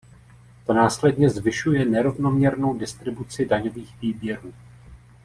To 0.65 0.73
následně 0.73 1.29
zvyšuje 1.29 1.85
nerovnoměrnou 1.85 2.77
distribuci 2.77 3.45
daňových 3.45 3.95
výběrů. 4.01 4.53